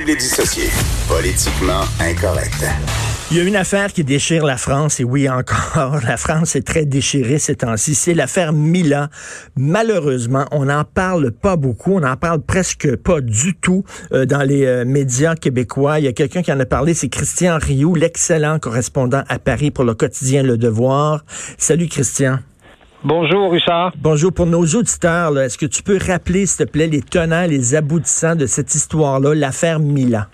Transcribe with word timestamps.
Dissocier. 0.00 0.70
Politiquement 1.06 1.82
incorrect. 2.00 2.64
Il 3.30 3.36
y 3.36 3.40
a 3.40 3.44
une 3.44 3.56
affaire 3.56 3.92
qui 3.92 4.04
déchire 4.04 4.44
la 4.44 4.56
France, 4.56 5.00
et 5.00 5.04
oui 5.04 5.28
encore, 5.28 6.00
la 6.06 6.16
France 6.16 6.56
est 6.56 6.66
très 6.66 6.86
déchirée 6.86 7.38
ces 7.38 7.56
temps-ci. 7.56 7.94
C'est 7.94 8.14
l'affaire 8.14 8.52
Mila. 8.52 9.10
Malheureusement, 9.56 10.46
on 10.50 10.66
n'en 10.66 10.84
parle 10.84 11.30
pas 11.30 11.56
beaucoup, 11.56 11.92
on 11.92 12.00
n'en 12.00 12.16
parle 12.16 12.40
presque 12.40 12.96
pas 12.96 13.20
du 13.20 13.54
tout 13.54 13.84
euh, 14.12 14.24
dans 14.24 14.42
les 14.42 14.64
euh, 14.64 14.84
médias 14.84 15.34
québécois. 15.34 15.98
Il 15.98 16.04
y 16.06 16.08
a 16.08 16.12
quelqu'un 16.12 16.42
qui 16.42 16.52
en 16.52 16.60
a 16.60 16.66
parlé, 16.66 16.94
c'est 16.94 17.08
Christian 17.08 17.58
Rioux, 17.60 17.94
l'excellent 17.94 18.58
correspondant 18.58 19.24
à 19.28 19.38
Paris 19.38 19.70
pour 19.70 19.84
le 19.84 19.94
quotidien 19.94 20.42
Le 20.42 20.56
Devoir. 20.56 21.24
Salut 21.58 21.88
Christian. 21.88 22.38
Bonjour, 23.04 23.50
Richard. 23.50 23.92
Bonjour. 23.98 24.32
Pour 24.32 24.46
nos 24.46 24.64
auditeurs, 24.64 25.36
est-ce 25.36 25.58
que 25.58 25.66
tu 25.66 25.82
peux 25.82 25.98
rappeler, 25.98 26.46
s'il 26.46 26.66
te 26.66 26.70
plaît, 26.70 26.86
les 26.86 27.02
tenants, 27.02 27.46
les 27.48 27.74
aboutissants 27.74 28.36
de 28.36 28.46
cette 28.46 28.76
histoire-là, 28.76 29.34
l'affaire 29.34 29.80
Mila? 29.80 30.28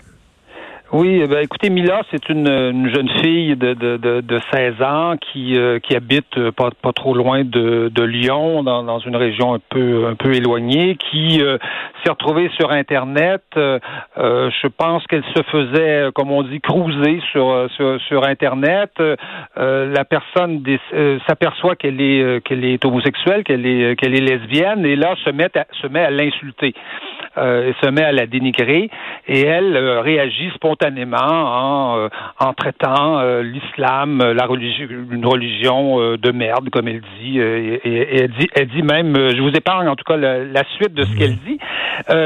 Oui, 0.91 1.19
eh 1.21 1.27
ben, 1.27 1.43
écoutez, 1.43 1.69
Mila, 1.69 2.01
c'est 2.09 2.29
une, 2.29 2.89
jeune 2.91 3.09
fille 3.21 3.55
de, 3.55 3.75
de, 3.75 4.21
de, 4.21 4.39
16 4.51 4.81
ans 4.81 5.17
qui, 5.17 5.55
euh, 5.55 5.77
qui 5.77 5.95
habite 5.95 6.35
euh, 6.39 6.51
pas, 6.51 6.71
pas 6.81 6.93
trop 6.93 7.13
loin 7.13 7.43
de, 7.43 7.91
de 7.93 8.03
Lyon, 8.03 8.63
dans, 8.63 8.81
dans 8.81 8.97
une 8.97 9.15
région 9.15 9.53
un 9.53 9.59
peu, 9.69 10.07
un 10.07 10.15
peu 10.15 10.33
éloignée, 10.33 10.95
qui 10.95 11.43
euh, 11.43 11.59
s'est 12.03 12.09
retrouvée 12.09 12.49
sur 12.57 12.71
Internet. 12.71 13.43
je 13.55 14.67
pense 14.67 15.05
qu'elle 15.05 15.23
se 15.35 15.43
faisait, 15.43 16.09
comme 16.15 16.31
on 16.31 16.41
dit, 16.41 16.59
cruiser 16.59 17.21
sur, 17.31 17.69
sur, 17.75 18.01
sur 18.01 18.23
Internet. 18.23 18.91
la 19.55 20.05
personne 20.05 20.63
s'aperçoit 21.27 21.75
qu'elle 21.75 22.01
est, 22.01 22.43
qu'elle 22.43 22.65
est 22.65 22.83
homosexuelle, 22.83 23.43
qu'elle 23.43 23.65
est, 23.67 23.95
qu'elle 23.95 24.15
est 24.15 24.21
lesbienne, 24.21 24.85
et 24.85 24.95
là 24.95 25.13
se 25.23 25.29
met 25.29 25.55
à, 25.55 25.67
se 25.79 25.85
met 25.85 26.03
à 26.03 26.09
l'insulter. 26.09 26.73
se 27.35 27.89
met 27.89 28.03
à 28.03 28.11
la 28.11 28.25
dénigrer 28.25 28.89
et 29.27 29.41
elle 29.41 29.77
réagit 29.77 30.49
spontanément 30.55 30.78
en, 30.83 31.97
euh, 31.97 32.09
en 32.39 32.53
traitant 32.53 33.19
euh, 33.19 33.41
l'islam, 33.41 34.21
euh, 34.21 34.33
la 34.33 34.45
religion, 34.45 34.87
une 35.11 35.25
religion 35.25 35.99
de 36.17 36.31
merde, 36.31 36.69
comme 36.69 36.87
elle 36.87 37.01
dit. 37.21 37.39
Et, 37.39 38.21
elle 38.21 38.31
dit, 38.31 38.47
elle 38.55 38.67
dit 38.67 38.83
même, 38.83 39.15
je 39.15 39.41
vous 39.41 39.51
épargne 39.51 39.87
en 39.87 39.95
tout 39.95 40.03
cas 40.05 40.17
la, 40.17 40.63
suite 40.75 40.93
de 40.93 41.03
ce 41.03 41.17
qu'elle 41.17 41.37
dit. 41.37 41.59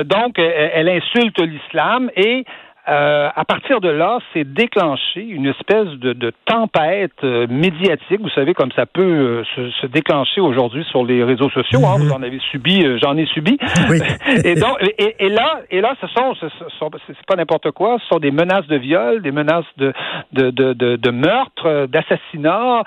donc, 0.06 0.40
elle 0.40 0.90
insulte 0.90 1.40
l'islam 1.42 2.10
et 2.16 2.46
euh, 2.90 3.30
à 3.34 3.46
partir 3.46 3.80
de 3.80 3.88
là, 3.88 4.20
c'est 4.34 4.44
déclenché 4.44 5.22
une 5.22 5.46
espèce 5.46 5.88
de, 6.00 6.12
de 6.12 6.34
tempête 6.46 7.12
euh, 7.24 7.48
médiatique. 7.50 8.20
Vous 8.20 8.30
savez, 8.30 8.54
comme 8.54 8.74
ça 8.74 8.86
peut 8.86 9.02
euh, 9.02 9.44
se, 9.56 9.72
se, 9.72 9.88
déclencher 9.88 10.42
aujourd'hui 10.42 10.84
sur 10.92 11.06
les 11.06 11.24
réseaux 11.24 11.50
sociaux. 11.50 11.80
Hein, 11.86 11.96
vous 11.98 12.08
mhm. 12.08 12.12
en 12.12 12.24
avez 12.24 12.40
subi, 12.52 12.86
j'en 13.02 13.16
ai 13.16 13.26
subi. 13.28 13.58
et 14.44 14.56
donc, 14.56 14.76
et, 14.98 15.16
et, 15.18 15.30
là, 15.30 15.62
et 15.72 15.80
là, 15.80 15.96
ce 16.02 16.08
sont, 16.08 16.36
ce 16.36 16.48
sont 16.78 16.92
c'est 17.08 17.16
pas 17.26 17.38
n'importe 17.38 17.72
quoi. 17.72 18.00
Ce 18.02 18.08
sont 18.08 18.20
des 18.20 18.32
menaces 18.32 18.68
de 18.68 18.76
viol, 18.76 19.22
des 19.22 19.32
menaces 19.32 19.64
de 19.78 19.94
de 20.34 20.50
de, 20.50 20.74
de, 20.74 20.98
de 20.98 21.12
meurtre, 21.12 21.88
d'assassinat. 21.88 22.84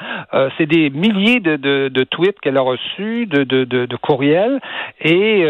c'est 0.58 0.66
des 0.66 0.91
milliers 0.91 1.41
de, 1.41 1.56
de, 1.56 1.88
de 1.88 2.05
tweets 2.05 2.38
qu'elle 2.41 2.59
a 2.59 2.60
reçus, 2.60 3.26
de, 3.26 3.44
de, 3.44 3.65
de, 3.65 3.87
de 3.87 3.97
courriels. 3.97 4.60
Et 5.00 5.47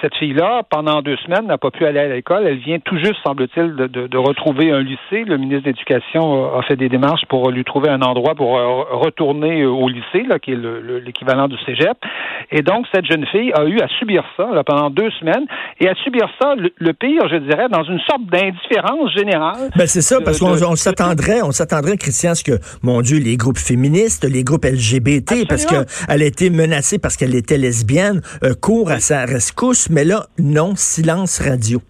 cette 0.00 0.14
fille-là, 0.16 0.62
pendant 0.70 1.02
deux 1.02 1.16
semaines, 1.18 1.46
n'a 1.46 1.58
pas 1.58 1.70
pu 1.70 1.84
aller 1.84 2.00
à 2.00 2.08
l'école. 2.08 2.46
Elle 2.46 2.58
vient 2.58 2.78
tout 2.78 2.96
juste, 2.96 3.16
semble-t-il, 3.24 3.81
de, 3.88 4.16
retrouver 4.18 4.70
un 4.70 4.80
lycée. 4.80 5.24
Le 5.26 5.36
ministre 5.36 5.62
de 5.62 5.68
l'Éducation 5.70 6.56
a 6.56 6.62
fait 6.62 6.76
des 6.76 6.88
démarches 6.88 7.24
pour 7.28 7.50
lui 7.50 7.64
trouver 7.64 7.88
un 7.90 8.02
endroit 8.02 8.34
pour 8.34 8.56
euh, 8.56 8.84
retourner 8.92 9.64
au 9.64 9.88
lycée, 9.88 10.24
là, 10.28 10.38
qui 10.38 10.52
est 10.52 10.58
l'équivalent 11.04 11.48
du 11.48 11.56
cégep. 11.64 11.96
Et 12.50 12.62
donc, 12.62 12.86
cette 12.94 13.06
jeune 13.06 13.26
fille 13.26 13.52
a 13.54 13.64
eu 13.64 13.80
à 13.80 13.88
subir 13.98 14.24
ça 14.36 14.48
pendant 14.64 14.90
deux 14.90 15.10
semaines 15.20 15.46
et 15.80 15.88
à 15.88 15.94
subir 15.96 16.28
ça, 16.40 16.54
le, 16.56 16.92
pire, 16.92 17.28
je 17.28 17.36
dirais, 17.36 17.68
dans 17.70 17.84
une 17.84 18.00
sorte 18.00 18.24
d'indifférence 18.26 19.12
générale. 19.16 19.70
Ben 19.76 19.86
c'est 19.86 20.02
ça, 20.02 20.20
parce 20.20 20.38
qu'on 20.38 20.76
s'attendrait, 20.76 21.42
on 21.42 21.52
s'attendrait, 21.52 21.96
Christian, 21.96 22.32
à 22.32 22.34
ce 22.34 22.44
que, 22.44 22.58
mon 22.82 23.00
Dieu, 23.00 23.18
les 23.18 23.36
groupes 23.36 23.58
féministes, 23.58 24.24
les 24.24 24.44
groupes 24.44 24.64
LGBT, 24.64 25.46
parce 25.48 25.66
qu'elle 25.66 26.22
a 26.22 26.24
été 26.24 26.50
menacée 26.50 26.98
parce 26.98 27.16
qu'elle 27.16 27.34
était 27.34 27.58
lesbienne, 27.58 28.20
euh, 28.44 28.54
courent 28.54 28.90
à 28.90 29.00
sa 29.00 29.24
rescousse, 29.24 29.90
mais 29.90 30.04
là, 30.04 30.26
non, 30.38 30.72
silence 30.76 31.40
radio. 31.40 31.80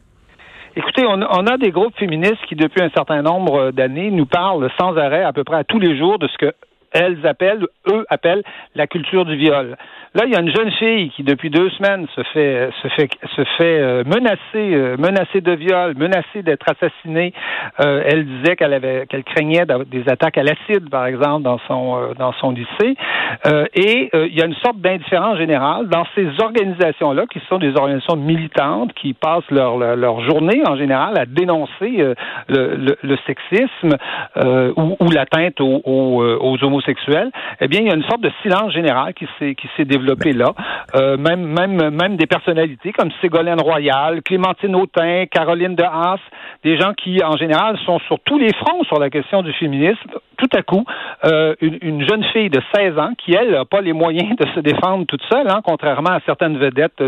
Écoutez, 0.75 1.05
on, 1.07 1.47
a 1.47 1.59
des 1.59 1.71
groupes 1.71 1.95
féministes 1.99 2.43
qui, 2.49 2.55
depuis 2.55 2.83
un 2.83 2.89
certain 2.91 3.21
nombre 3.21 3.73
d'années, 3.73 4.11
nous 4.11 4.25
parlent 4.25 4.71
sans 4.81 4.97
arrêt, 4.97 5.23
à 5.23 5.33
peu 5.35 5.45
près 5.45 5.57
à 5.57 5.65
tous 5.65 5.79
les 5.79 5.99
jours, 5.99 6.19
de 6.19 6.27
ce 6.29 6.39
que 6.39 6.55
elles 6.93 7.27
appellent, 7.27 7.67
eux 7.89 8.05
appellent 8.09 8.43
la 8.75 8.87
culture 8.87 9.25
du 9.25 9.37
viol. 9.37 9.77
Là, 10.15 10.25
il 10.27 10.33
y 10.33 10.37
a 10.37 10.41
une 10.41 10.55
jeune 10.55 10.71
fille 10.73 11.09
qui, 11.11 11.23
depuis 11.23 11.49
deux 11.49 11.71
semaines, 11.71 12.07
se 12.15 12.23
fait 12.35 12.69
se 12.83 12.89
fait 12.89 13.09
se 13.35 13.45
fait 13.57 13.81
euh, 13.81 14.05
menacer, 14.05 14.39
euh, 14.57 14.97
menacer 14.99 15.41
de 15.41 15.53
viol, 15.53 15.95
menacée 15.97 16.43
d'être 16.43 16.67
assassinée. 16.69 17.33
Euh, 17.81 18.03
elle 18.05 18.27
disait 18.27 18.57
qu'elle 18.57 18.75
avait 18.75 19.07
qu'elle 19.07 19.25
craignait 19.25 19.65
des 19.91 20.07
attaques 20.09 20.37
à 20.37 20.43
l'acide, 20.43 20.91
par 20.91 21.07
exemple, 21.07 21.45
dans 21.45 21.59
son 21.67 22.13
dans 22.19 22.33
son 22.35 22.51
lycée. 22.51 22.95
et 23.75 24.11
il 24.13 24.35
y 24.35 24.43
a 24.43 24.47
une 24.47 24.55
sorte 24.57 24.79
d'indifférence 24.79 25.39
générale 25.39 25.89
dans 25.89 26.05
ces 26.15 26.29
organisations-là, 26.39 27.25
qui 27.33 27.41
sont 27.49 27.59
des 27.59 27.75
organisations 27.75 28.17
militantes, 28.17 28.93
qui 28.93 29.15
passent 29.15 29.51
leur 29.51 29.79
leur, 29.79 30.21
journée 30.25 30.63
en 30.67 30.77
général 30.77 31.19
à 31.19 31.25
dénoncer 31.25 32.15
le, 32.49 32.97
le, 33.03 33.17
sexisme 33.27 33.97
ou, 34.77 34.97
ou 35.01 35.11
l'atteinte 35.11 35.59
aux, 35.61 35.81
aux, 35.85 36.23
aux 36.23 36.65
homosexuels. 36.65 36.82
Eh 37.61 37.69
bien, 37.69 37.81
il 37.81 37.87
y 37.87 37.91
a 37.91 37.95
une 37.95 38.05
sorte 38.05 38.21
de 38.21 38.31
silence 38.43 38.73
général 38.73 39.15
qui 39.15 39.27
s'est 39.39 39.55
qui 39.55 39.69
s'est 39.77 39.85
développé 39.85 40.33
là. 40.33 40.53
Euh, 40.95 41.17
même, 41.17 41.45
même, 41.45 41.91
même 41.91 42.17
des 42.17 42.27
personnalités 42.27 42.93
comme 42.93 43.11
Ségolène 43.21 43.61
Royal, 43.61 44.23
Clémentine 44.23 44.75
Autain, 44.77 45.27
Caroline 45.27 45.75
de 45.75 45.83
Haas, 45.85 46.21
des 46.65 46.79
gens 46.79 46.93
qui, 46.95 47.23
en 47.25 47.37
général, 47.37 47.79
sont 47.85 47.99
sur 48.01 48.19
tous 48.21 48.39
les 48.39 48.53
fronts 48.55 48.85
sur 48.85 48.99
la 48.99 49.11
question 49.11 49.43
du 49.43 49.53
féminisme. 49.55 50.11
Tout 50.39 50.57
à 50.57 50.63
coup, 50.63 50.85
euh, 51.25 51.55
une, 51.61 52.07
jeune 52.09 52.25
fille 52.33 52.51
de 52.51 52.61
16 52.75 52.99
ans 52.99 53.13
qui, 53.17 53.33
elle, 53.35 53.53
n'a 53.53 53.65
pas 53.65 53.81
les 53.81 53.93
moyens 53.93 54.37
de 54.37 54.47
se 54.55 54.61
défendre 54.61 55.07
toute 55.07 55.23
seule, 55.31 55.49
hein, 55.49 55.61
contrairement 55.65 56.11
à 56.11 56.21
certaines 56.27 56.59
vedettes 56.59 57.03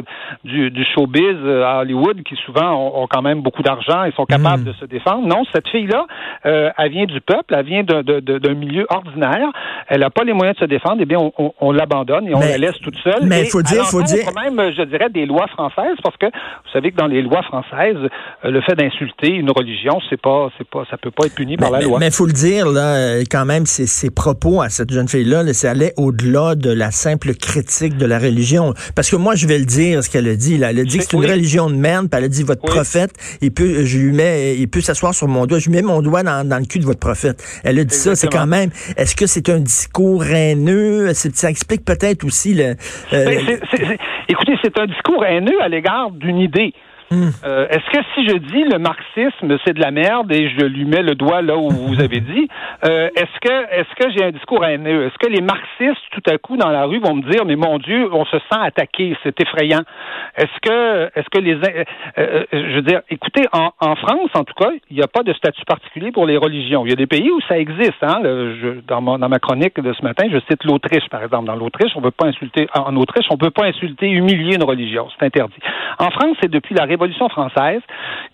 du, 0.44 0.70
du 0.70 0.84
showbiz 0.84 1.36
euh, 1.44 1.64
à 1.64 1.80
Hollywood 1.80 2.22
qui 2.22 2.36
souvent 2.36 3.00
ont, 3.02 3.06
quand 3.08 3.22
même 3.22 3.40
beaucoup 3.42 3.62
d'argent 3.62 4.04
et 4.04 4.12
sont 4.12 4.24
capables 4.24 4.62
hmm. 4.62 4.66
de 4.66 4.72
se 4.74 4.84
défendre. 4.84 5.26
Non, 5.26 5.42
cette 5.52 5.68
fille-là, 5.68 6.06
euh, 6.46 6.70
elle 6.78 6.90
vient 6.90 7.06
du 7.06 7.20
peuple, 7.20 7.54
elle 7.56 7.66
vient 7.66 7.82
d'un 7.82 8.54
milieu 8.54 8.86
ordinaire, 8.88 9.48
elle 9.88 10.00
n'a 10.00 10.10
pas 10.10 10.24
les 10.24 10.32
moyens 10.32 10.56
de 10.56 10.60
se 10.60 10.68
défendre, 10.68 10.98
eh 11.00 11.06
bien, 11.06 11.18
on, 11.18 11.52
on, 11.60 11.72
l'abandonne 11.72 12.28
et 12.28 12.34
on 12.34 12.40
la 12.40 12.58
laisse 12.58 12.78
toute 12.82 12.96
seule. 13.02 13.24
Mais 13.24 13.42
il 13.42 13.50
faut 13.50 13.62
dire, 13.62 13.84
faut 13.86 14.02
dire. 14.02 14.26
même, 14.34 14.72
je 14.76 14.82
dirais, 14.82 15.08
des 15.10 15.26
lois 15.26 15.46
françaises, 15.48 15.96
parce 16.02 16.16
que 16.16 16.26
vous 16.26 16.70
savez 16.72 16.90
que 16.90 16.96
dans 16.96 17.06
les 17.06 17.22
lois 17.22 17.42
françaises, 17.42 17.96
euh, 18.44 18.50
le 18.50 18.60
fait 18.62 18.74
d'insulter 18.74 19.28
une 19.28 19.50
religion, 19.50 20.00
c'est 20.08 20.20
pas, 20.20 20.48
c'est 20.58 20.68
pas, 20.68 20.84
ça 20.90 20.96
peut 20.96 21.10
pas 21.10 21.26
être 21.26 21.34
puni 21.34 21.56
par 21.56 21.70
la 21.70 21.80
loi. 21.80 21.98
Mais 21.98 22.08
il 22.08 22.12
faut 22.12 22.26
le 22.26 22.32
dire, 22.32 22.68
là, 22.68 22.96
euh, 22.96 23.22
quand 23.30 23.44
même, 23.44 23.66
ses, 23.66 23.86
ses 23.86 24.10
propos 24.10 24.62
à 24.62 24.68
cette 24.68 24.92
jeune 24.92 25.08
fille-là, 25.08 25.44
ça 25.52 25.70
allait 25.70 25.92
au-delà 25.96 26.54
de 26.54 26.70
la 26.70 26.90
simple 26.90 27.34
critique 27.34 27.96
de 27.96 28.06
la 28.06 28.18
religion. 28.18 28.74
Parce 28.94 29.10
que 29.10 29.16
moi, 29.16 29.34
je 29.34 29.46
vais 29.46 29.58
le 29.58 29.64
dire, 29.64 30.02
ce 30.02 30.10
qu'elle 30.10 30.28
a 30.28 30.36
dit. 30.36 30.58
Là. 30.58 30.70
Elle 30.70 30.80
a 30.80 30.84
dit 30.84 30.98
que 30.98 31.04
c'est 31.04 31.16
une 31.16 31.26
religion 31.26 31.70
de 31.70 31.76
merde, 31.76 32.08
puis 32.10 32.18
elle 32.18 32.24
a 32.24 32.28
dit, 32.28 32.42
votre 32.42 32.62
prophète, 32.62 33.12
il 33.40 33.52
peut, 33.52 33.84
je 33.84 33.98
lui 33.98 34.12
mets, 34.12 34.56
il 34.56 34.68
peut 34.68 34.80
s'asseoir 34.80 35.14
sur 35.14 35.28
mon 35.28 35.46
doigt, 35.46 35.58
je 35.58 35.68
lui 35.68 35.76
mets 35.76 35.82
mon 35.82 36.02
doigt 36.02 36.22
dans, 36.22 36.46
dans 36.46 36.58
le 36.58 36.64
cul 36.64 36.78
de 36.78 36.84
votre 36.84 37.00
prophète. 37.00 37.42
Elle 37.64 37.78
a 37.78 37.84
dit 37.84 37.94
ça, 37.94 38.14
c'est 38.14 38.28
quand 38.28 38.46
même, 38.46 38.70
est-ce 38.96 39.14
que 39.14 39.26
c'est 39.26 39.48
un 39.48 39.53
discours 39.60 40.24
haineux? 40.24 41.12
Ça 41.14 41.50
explique 41.50 41.84
peut-être 41.84 42.24
aussi 42.24 42.54
le, 42.54 42.76
euh, 43.12 43.56
écoutez, 44.28 44.56
c'est 44.62 44.78
un 44.78 44.86
discours 44.86 45.24
haineux 45.24 45.60
à 45.60 45.68
l'égard 45.68 46.10
d'une 46.10 46.38
idée. 46.38 46.72
Euh, 47.12 47.66
est-ce 47.68 47.90
que 47.90 48.04
si 48.14 48.26
je 48.28 48.36
dis 48.36 48.64
le 48.64 48.78
marxisme 48.78 49.56
c'est 49.64 49.74
de 49.74 49.80
la 49.80 49.90
merde 49.90 50.32
et 50.32 50.48
je 50.48 50.64
lui 50.64 50.84
mets 50.84 51.02
le 51.02 51.14
doigt 51.14 51.42
là 51.42 51.56
où 51.56 51.68
vous 51.70 52.00
avez 52.00 52.20
dit, 52.20 52.48
euh, 52.84 53.08
est-ce 53.14 53.94
que 53.94 54.10
j'ai 54.10 54.24
un 54.24 54.30
discours 54.30 54.64
haineux? 54.64 55.06
Est-ce 55.06 55.18
que 55.18 55.30
les 55.30 55.42
marxistes 55.42 56.02
tout 56.12 56.22
à 56.30 56.38
coup 56.38 56.56
dans 56.56 56.70
la 56.70 56.84
rue 56.84 56.98
vont 56.98 57.14
me 57.14 57.30
dire 57.30 57.44
mais 57.44 57.56
mon 57.56 57.78
Dieu 57.78 58.08
on 58.12 58.24
se 58.24 58.38
sent 58.38 58.60
attaqué, 58.60 59.16
c'est 59.22 59.38
effrayant. 59.40 59.82
Est-ce 60.36 60.60
que 60.62 61.10
est-ce 61.14 61.28
que 61.30 61.38
les 61.38 61.54
euh, 62.18 62.44
je 62.52 62.74
veux 62.76 62.82
dire 62.82 63.02
écoutez 63.10 63.42
en, 63.52 63.96
France 63.96 64.30
en 64.34 64.44
tout 64.44 64.54
cas 64.54 64.70
il 64.90 64.96
n'y 64.96 65.02
a 65.02 65.08
pas 65.08 65.22
de 65.22 65.32
statut 65.34 65.64
particulier 65.66 66.10
pour 66.10 66.26
les 66.26 66.36
religions. 66.36 66.84
Il 66.84 66.90
y 66.90 66.92
a 66.92 66.96
des 66.96 67.06
pays 67.06 67.30
où 67.30 67.40
ça 67.48 67.58
existe. 67.58 68.02
Hein, 68.02 68.20
dans, 68.86 69.00
ma 69.00 69.38
chronique 69.38 69.80
de 69.80 69.92
ce 69.92 70.02
matin 70.02 70.24
je 70.32 70.38
cite 70.50 70.64
l'Autriche 70.64 71.08
par 71.10 71.22
exemple. 71.22 71.46
Dans 71.46 71.56
l'Autriche 71.56 71.92
on 71.96 72.00
peut 72.00 72.10
pas 72.10 72.26
insulter 72.26 72.66
en 72.74 72.96
Autriche 72.96 73.26
on 73.30 73.36
peut 73.36 73.50
pas 73.50 73.66
insulter 73.66 74.10
humilier 74.10 74.56
une 74.56 74.64
religion 74.64 75.08
c'est 75.18 75.26
interdit. 75.26 75.60
En 75.98 76.10
France 76.10 76.36
c'est 76.40 76.50
depuis 76.50 76.74
la 76.74 76.86
Révolution 76.94 77.28
française 77.28 77.80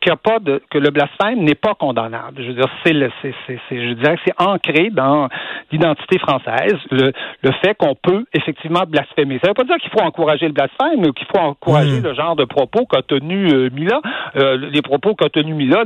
qu'il 0.00 0.12
a 0.12 0.16
pas 0.16 0.38
de, 0.38 0.62
que 0.70 0.78
le 0.78 0.90
blasphème 0.90 1.40
n'est 1.40 1.54
pas 1.54 1.74
condamnable. 1.74 2.42
Je 2.42 2.48
veux 2.48 2.54
dire, 2.54 2.68
c'est 2.84 2.92
le, 2.92 3.10
c'est, 3.22 3.34
c'est, 3.46 3.58
je 3.70 3.92
dirais 3.94 4.16
que 4.16 4.22
c'est 4.26 4.42
ancré 4.42 4.90
dans 4.90 5.28
l'identité 5.72 6.18
française 6.18 6.76
le, 6.90 7.12
le 7.42 7.52
fait 7.62 7.74
qu'on 7.74 7.94
peut 7.94 8.24
effectivement 8.34 8.82
blasphémer. 8.86 9.38
Ça 9.42 9.48
veut 9.48 9.54
pas 9.54 9.64
dire 9.64 9.76
qu'il 9.76 9.90
faut 9.90 10.00
encourager 10.00 10.46
le 10.46 10.52
blasphème, 10.52 11.00
mais 11.00 11.12
qu'il 11.12 11.26
faut 11.26 11.42
encourager 11.42 12.00
hmm. 12.00 12.04
le 12.04 12.14
genre 12.14 12.36
de 12.36 12.44
propos 12.44 12.86
qu'a 12.86 13.02
tenu 13.02 13.48
euh, 13.52 13.70
Mila. 13.72 14.00
Euh, 14.36 14.56
les 14.70 14.82
propos 14.82 15.14
qu'a 15.14 15.28
tenu 15.28 15.54
Mila, 15.54 15.84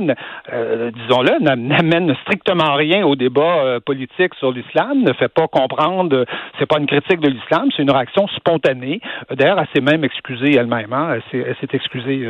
euh, 0.53 0.91
disons-le, 0.91 1.41
n'amènent 1.41 2.15
strictement 2.23 2.73
rien 2.73 3.05
au 3.05 3.15
débat 3.15 3.79
politique 3.85 4.33
sur 4.35 4.51
l'islam, 4.51 5.03
ne 5.03 5.13
fait 5.13 5.27
pas 5.27 5.47
comprendre, 5.47 6.25
c'est 6.59 6.65
pas 6.65 6.79
une 6.79 6.87
critique 6.87 7.19
de 7.19 7.29
l'islam, 7.29 7.69
c'est 7.75 7.83
une 7.83 7.91
réaction 7.91 8.27
spontanée. 8.35 9.01
D'ailleurs, 9.31 9.59
elle 9.59 9.67
s'est 9.73 9.81
même 9.81 10.03
excusée 10.03 10.55
elle-même. 10.55 10.93
Hein. 10.93 11.17
Elle 11.33 11.55
s'est 11.59 11.73
excusée 11.73 12.27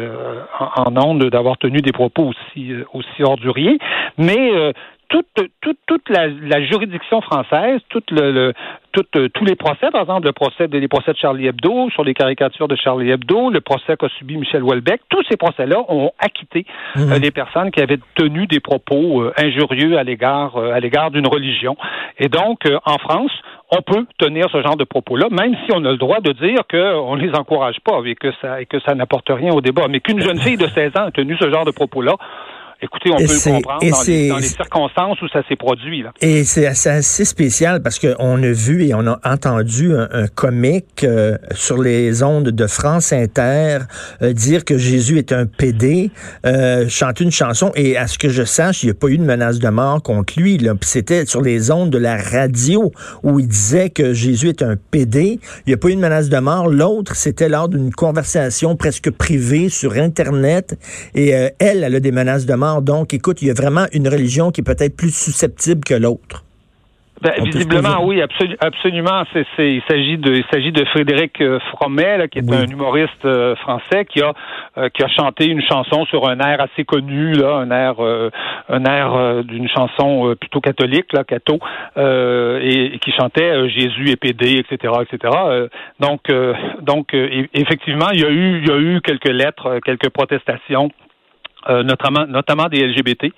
en, 0.59 0.83
en 0.83 1.05
ondes 1.05 1.29
d'avoir 1.29 1.57
tenu 1.57 1.81
des 1.81 1.91
propos 1.91 2.31
aussi, 2.31 2.73
aussi 2.93 3.23
orduriers. 3.23 3.77
Mais 4.17 4.73
toute, 5.09 5.27
toute, 5.61 5.77
toute 5.85 6.09
la, 6.09 6.65
juridiction 6.65 7.21
française, 7.21 7.79
tout 7.89 8.03
le, 8.11 8.53
euh, 8.97 9.29
tous 9.33 9.45
les 9.45 9.55
procès, 9.55 9.91
par 9.91 10.01
exemple, 10.01 10.25
le 10.25 10.33
procès, 10.33 10.67
les 10.67 10.87
procès 10.87 11.11
de 11.11 11.17
Charlie 11.17 11.47
Hebdo, 11.47 11.89
sur 11.91 12.03
les 12.03 12.13
caricatures 12.13 12.67
de 12.67 12.75
Charlie 12.75 13.11
Hebdo, 13.11 13.49
le 13.49 13.61
procès 13.61 13.97
qu'a 13.97 14.09
subi 14.17 14.37
Michel 14.37 14.63
Houellebecq, 14.63 15.01
tous 15.09 15.23
ces 15.29 15.37
procès-là 15.37 15.77
ont 15.89 16.11
acquitté 16.19 16.65
mmh. 16.95 17.11
euh, 17.11 17.19
les 17.19 17.31
personnes 17.31 17.71
qui 17.71 17.81
avaient 17.81 17.99
tenu 18.15 18.47
des 18.47 18.59
propos 18.59 19.21
euh, 19.21 19.33
injurieux 19.37 19.97
à 19.97 20.03
l'égard 20.03 20.57
à 20.57 20.79
l'égard 20.79 21.11
d'une 21.11 21.27
religion. 21.27 21.75
Et 22.17 22.29
donc, 22.29 22.61
en 22.85 22.97
France, 22.97 23.31
on 23.71 23.81
peut 23.81 24.05
tenir 24.19 24.47
ce 24.51 24.61
genre 24.61 24.77
de 24.77 24.83
propos-là, 24.83 25.27
même 25.31 25.55
si 25.65 25.71
on 25.73 25.83
a 25.85 25.91
le 25.91 25.97
droit 25.97 26.19
de 26.19 26.31
dire 26.33 26.61
qu'on 26.69 27.15
ne 27.15 27.21
les 27.21 27.35
encourage 27.35 27.79
pas 27.83 27.99
et 28.05 28.15
que 28.15 28.31
ça, 28.41 28.61
et 28.61 28.65
que 28.65 28.79
ça 28.79 28.93
n'apporte 28.93 29.29
rien 29.29 29.53
au 29.53 29.61
débat. 29.61 29.87
Mais 29.89 29.99
qu'une 29.99 30.21
jeune 30.21 30.39
fille 30.39 30.57
de 30.57 30.67
16 30.67 30.91
ans 30.97 31.05
a 31.05 31.11
tenu 31.11 31.35
ce 31.37 31.49
genre 31.49 31.65
de 31.65 31.71
propos-là, 31.71 32.15
Écoutez, 32.81 33.09
on 33.11 33.17
peut 33.17 33.23
le 33.23 33.51
comprendre 33.53 33.79
dans 33.79 34.03
les, 34.05 34.29
dans 34.29 34.37
les, 34.37 34.43
circonstances 34.43 35.21
où 35.21 35.29
ça 35.29 35.41
s'est 35.47 35.55
produit. 35.55 36.03
Là. 36.03 36.11
Et 36.19 36.43
c'est 36.43 36.67
assez, 36.67 37.25
spécial 37.25 37.81
parce 37.81 37.99
qu'on 37.99 38.43
a 38.43 38.51
vu 38.51 38.85
et 38.85 38.93
on 38.93 39.07
a 39.07 39.19
entendu 39.23 39.95
un, 39.95 40.27
comique 40.27 41.03
euh, 41.03 41.37
sur 41.53 41.81
les 41.81 42.21
ondes 42.21 42.49
de 42.49 42.67
France 42.67 43.13
Inter 43.13 43.79
euh, 44.21 44.33
dire 44.33 44.65
que 44.65 44.77
Jésus 44.77 45.17
est 45.17 45.31
un 45.31 45.45
PD, 45.45 46.11
euh, 46.45 46.87
chanter 46.89 47.23
une 47.23 47.31
chanson 47.31 47.71
et 47.75 47.97
à 47.97 48.07
ce 48.07 48.17
que 48.17 48.29
je 48.29 48.43
sache, 48.43 48.83
il 48.83 48.87
n'y 48.87 48.91
a 48.91 48.95
pas 48.95 49.07
eu 49.07 49.17
de 49.17 49.23
menace 49.23 49.59
de 49.59 49.69
mort 49.69 50.01
contre 50.03 50.33
lui. 50.37 50.59
C'était 50.81 51.25
sur 51.25 51.41
les 51.41 51.71
ondes 51.71 51.89
de 51.89 51.97
la 51.97 52.17
radio 52.17 52.91
où 53.23 53.39
il 53.39 53.47
disait 53.47 53.89
que 53.89 54.13
Jésus 54.13 54.49
est 54.49 54.61
un 54.61 54.75
PD. 54.75 55.39
Il 55.65 55.69
n'y 55.69 55.73
a 55.73 55.77
pas 55.77 55.87
eu 55.87 55.95
de 55.95 56.01
menace 56.01 56.29
de 56.29 56.37
mort. 56.37 56.67
L'autre, 56.67 57.15
c'était 57.15 57.49
lors 57.49 57.69
d'une 57.69 57.91
conversation 57.91 58.75
presque 58.75 59.11
privée 59.11 59.69
sur 59.69 59.93
Internet 59.93 60.77
et 61.13 61.29
elle, 61.29 61.83
elle 61.83 61.95
a 61.95 61.99
des 61.99 62.11
menaces 62.11 62.45
de 62.45 62.53
mort 62.53 62.64
donc, 62.81 63.13
écoute, 63.13 63.41
il 63.41 63.47
y 63.47 63.51
a 63.51 63.53
vraiment 63.53 63.85
une 63.93 64.07
religion 64.07 64.51
qui 64.51 64.61
est 64.61 64.63
peut-être 64.63 64.95
plus 64.95 65.15
susceptible 65.15 65.81
que 65.83 65.93
l'autre. 65.93 66.45
Ben, 67.21 67.31
visiblement, 67.43 68.03
oui, 68.03 68.21
absolument. 68.21 69.23
il 69.57 69.81
s'agit 69.87 70.17
de, 70.17 70.35
il 70.35 70.45
s'agit 70.51 70.71
de 70.73 70.83
Frédéric 70.85 71.39
euh, 71.39 71.59
Fromet, 71.71 72.27
qui 72.29 72.39
est 72.39 72.53
un 72.53 72.65
humoriste 72.65 73.23
euh, 73.23 73.55
français 73.55 74.03
qui 74.05 74.21
a, 74.21 74.33
euh, 74.77 74.89
qui 74.89 75.01
a 75.01 75.07
chanté 75.07 75.45
une 75.45 75.61
chanson 75.61 76.05
sur 76.05 76.27
un 76.27 76.37
air 76.39 76.59
assez 76.59 76.83
connu, 76.83 77.31
là, 77.31 77.55
un 77.55 77.71
air, 77.71 77.95
un 78.69 78.83
air 78.83 79.43
d'une 79.43 79.69
chanson 79.69 80.35
plutôt 80.39 80.59
catholique, 80.59 81.13
là, 81.13 81.23
catho, 81.23 81.59
et, 81.95 82.99
qui 82.99 83.11
chantait 83.13 83.69
Jésus 83.69 84.09
est 84.09 84.17
pédé, 84.17 84.57
etc., 84.59 84.93
etc. 85.01 85.33
donc, 85.99 86.21
donc, 86.81 87.13
effectivement, 87.53 88.09
il 88.11 88.21
y 88.21 88.25
a 88.25 88.29
eu, 88.29 88.59
il 88.59 88.67
y 88.67 88.71
a 88.71 88.77
eu 88.77 89.01
quelques 89.01 89.29
lettres, 89.29 89.79
quelques 89.85 90.09
protestations 90.09 90.89
euh, 91.67 91.83
notamment, 91.83 92.25
notamment 92.27 92.67
des 92.67 92.85
LGBT, 92.85 93.31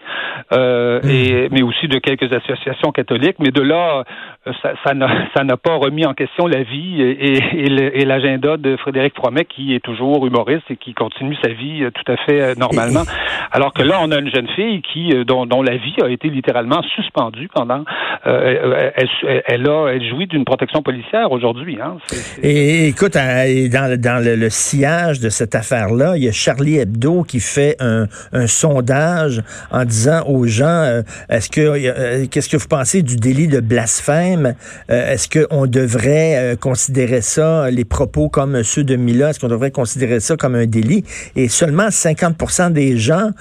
euh, 0.54 1.00
hmm. 1.02 1.10
et, 1.10 1.50
mais 1.52 1.62
aussi 1.62 1.88
de 1.88 1.98
quelques 2.00 2.32
associations 2.32 2.92
catholiques. 2.92 3.38
Mais 3.40 3.52
de 3.52 3.62
là, 3.62 4.04
euh, 4.48 4.52
ça, 4.62 4.74
ça 4.84 5.44
n'a 5.44 5.58
pas 5.58 5.76
remis 5.76 6.06
en 6.06 6.14
question 6.14 6.48
la 6.48 6.64
vie 6.64 7.02
et, 7.02 7.38
et, 7.66 8.06
l'agenda 8.06 8.58
de 8.58 8.76
Frédéric 8.78 9.16
Fromet, 9.16 9.46
qui 9.46 9.74
est 9.74 9.80
toujours 9.80 10.26
humoriste 10.26 10.70
et 10.70 10.78
qui 10.78 10.94
continue 10.94 11.36
sa 11.44 11.52
vie 11.52 11.86
tout 11.94 12.12
à 12.12 12.18
fait 12.18 12.58
normalement. 12.58 13.04
Alors 13.52 13.74
que 13.74 13.82
là, 13.82 14.00
on 14.02 14.12
a 14.12 14.20
une 14.20 14.34
jeune 14.34 14.48
fille 14.50 14.82
qui, 14.82 15.14
dont, 15.26 15.46
dont 15.46 15.62
la 15.62 15.78
vie 15.78 15.96
a 16.04 16.10
été 16.10 16.30
littéralement 16.30 16.82
suspendue 16.96 17.50
pendant. 17.54 17.84
Euh, 18.26 18.92
elle, 18.96 19.10
elle, 19.46 19.70
a, 19.70 19.88
elle 19.88 20.10
jouit 20.10 20.28
d'une 20.28 20.46
protection 20.46 20.82
policière 20.82 21.32
aujourd'hui. 21.32 21.78
Hein. 21.82 21.98
Et 22.42 22.88
écoute, 22.88 23.14
dans, 23.14 24.00
dans 24.00 24.24
le, 24.24 24.36
le 24.36 24.50
sillage 24.50 25.20
de 25.20 25.30
cette 25.30 25.56
affaire-là, 25.56 26.18
il 26.18 26.24
y 26.24 26.28
a 26.28 26.32
Charlie 26.32 26.78
Hebdo 26.78 27.24
qui 27.24 27.40
fait 27.40 27.76
un, 27.80 28.06
un 28.34 28.48
sondage 28.48 29.44
en 29.72 29.86
disant 29.86 30.24
aux 30.28 30.46
gens 30.46 30.66
euh, 30.68 31.02
est-ce 31.30 31.50
que 31.50 31.62
euh, 31.62 32.26
qu'est-ce 32.30 32.50
que 32.50 32.58
vous 32.58 32.68
pensez 32.68 33.02
du 33.02 33.18
délit 33.18 33.48
de 33.48 33.60
blasphème? 33.60 34.56
Euh, 34.90 35.14
Est-ce 35.14 35.28
qu'on 35.30 35.66
devrait 35.66 36.58
considérer 36.60 37.22
ça 37.22 37.70
les 37.70 37.86
propos 37.86 38.30
comme 38.30 38.64
ceux 38.64 38.84
de 38.84 38.96
Mila 38.96 39.30
Est-ce 39.30 39.40
qu'on 39.40 39.48
devrait 39.48 39.72
considérer 39.72 40.20
ça 40.20 40.38
comme 40.38 40.56
un 40.56 40.66
délit? 40.66 41.04
Et 41.36 41.48
seulement 41.48 41.88
50% 41.88 42.72
des 42.72 42.98
gens 42.98 43.32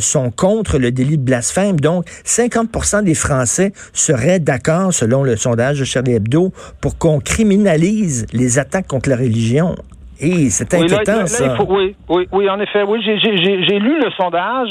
sont 0.00 0.30
contre 0.30 0.78
le 0.78 0.90
délit 0.90 1.18
de 1.18 1.22
blasphème. 1.22 1.78
Donc 1.80 2.06
50% 2.26 3.04
des 3.04 3.14
Français 3.14 3.72
seraient 3.92 4.40
d'accord, 4.40 4.92
selon 4.92 5.22
le 5.22 5.36
sondage 5.36 5.80
de 5.80 5.84
Charlie 5.84 6.14
Hebdo, 6.14 6.52
pour 6.80 6.98
qu'on 6.98 7.20
criminalise 7.20 8.26
les 8.32 8.58
attaques 8.58 8.86
contre 8.86 9.08
la 9.10 9.16
religion 9.16 9.74
c'est 10.50 10.74
inquiétant, 10.74 11.26
ça. 11.26 11.56
oui, 11.68 11.94
oui, 12.08 12.28
oui, 12.32 12.48
en 12.48 12.60
effet. 12.60 12.82
Oui, 12.82 13.00
j'ai 13.02 13.78
lu 13.78 14.00
le 14.00 14.10
sondage. 14.12 14.68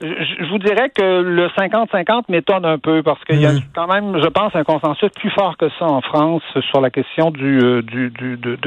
Je, 0.00 0.50
vous 0.50 0.58
dirais 0.58 0.90
que 0.94 1.02
le 1.02 1.48
50-50 1.48 2.24
m'étonne 2.28 2.64
un 2.64 2.78
peu 2.78 3.02
parce 3.02 3.22
qu'il 3.24 3.40
y 3.40 3.46
a 3.46 3.52
mm. 3.52 3.60
quand 3.74 3.86
même, 3.86 4.20
je 4.22 4.28
pense, 4.28 4.54
un 4.54 4.64
consensus 4.64 5.10
plus 5.16 5.30
fort 5.30 5.56
que 5.56 5.68
ça 5.78 5.84
en 5.84 6.00
France 6.00 6.42
sur 6.70 6.80
la 6.80 6.90
question 6.90 7.30
du 7.30 7.58
euh, 7.58 7.82
du 7.82 8.10
du 8.10 8.36
de, 8.36 8.58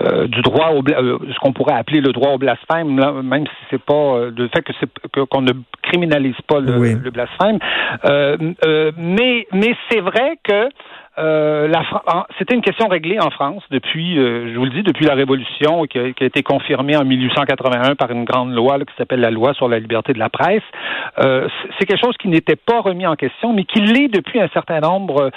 euh, 0.00 0.26
du 0.26 0.42
droit 0.42 0.70
au 0.70 0.82
euh, 0.88 1.18
ce 1.32 1.38
qu'on 1.40 1.52
pourrait 1.52 1.74
appeler 1.74 2.00
le 2.00 2.12
droit 2.12 2.32
au 2.32 2.38
blasphème, 2.38 2.94
même 3.22 3.46
si 3.46 3.66
c'est 3.70 3.82
pas 3.82 4.18
le 4.36 4.48
fait 4.48 4.62
que 4.62 4.72
c'est 4.80 4.88
qu'on 5.28 5.42
ne 5.42 5.52
criminalise 5.82 6.40
pas 6.46 6.60
le, 6.60 6.94
le 6.94 7.10
blasphème. 7.10 7.58
mais 8.96 9.46
mais 9.52 9.74
c'est 9.90 10.00
vrai 10.00 10.38
que 10.42 10.68
euh, 11.18 11.72
c'était 12.38 12.54
une 12.54 12.62
question 12.62 12.86
réglée 12.88 13.18
en 13.20 13.30
France 13.30 13.62
depuis, 13.70 14.18
euh, 14.18 14.52
je 14.52 14.58
vous 14.58 14.64
le 14.64 14.70
dis, 14.70 14.82
depuis 14.82 15.06
la 15.06 15.14
Révolution, 15.14 15.84
qui 15.86 15.98
a, 15.98 16.06
été 16.06 16.42
confirmée 16.42 16.96
en 16.96 17.04
1881 17.04 17.96
par 17.96 18.10
une 18.10 18.24
grande 18.24 18.52
loi 18.52 18.78
qui 18.78 18.94
s'appelle 18.96 19.20
la 19.20 19.30
loi 19.30 19.54
sur 19.54 19.68
la 19.68 19.78
liberté 19.78 20.12
de 20.12 20.18
la 20.18 20.28
presse. 20.28 20.62
Euh, 21.18 21.48
c'est 21.78 21.86
quelque 21.86 22.04
chose 22.04 22.16
qui 22.18 22.28
n'était 22.28 22.56
pas 22.56 22.80
remis 22.80 23.06
en 23.06 23.16
question, 23.16 23.52
mais 23.52 23.64
qui 23.64 23.80
l'est 23.80 24.08
depuis 24.08 24.40
un 24.40 24.48
certain 24.48 24.80
nombre, 24.80 25.30